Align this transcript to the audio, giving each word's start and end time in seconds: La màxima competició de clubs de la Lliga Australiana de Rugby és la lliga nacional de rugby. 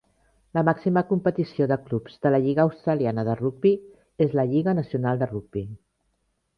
La 0.57 0.61
màxima 0.69 1.03
competició 1.09 1.67
de 1.73 1.77
clubs 1.91 2.17
de 2.27 2.33
la 2.33 2.41
Lliga 2.47 2.65
Australiana 2.71 3.29
de 3.31 3.39
Rugby 3.45 3.77
és 4.29 4.37
la 4.41 4.51
lliga 4.55 4.79
nacional 4.83 5.25
de 5.25 5.33
rugby. 5.35 5.69